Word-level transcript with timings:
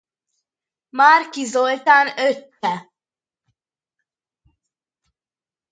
Márki 0.89 1.43
Zoltán 1.45 2.07
öccse. 2.17 2.91